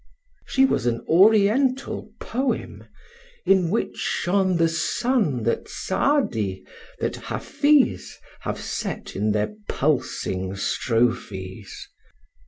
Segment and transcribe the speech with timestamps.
[0.47, 2.85] She was an Oriental poem,
[3.45, 6.65] in which shone the sun that Saadi,
[6.99, 11.87] that Hafiz, have set in their pulsing strophes.